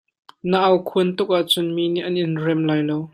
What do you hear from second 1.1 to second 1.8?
tuk ahcun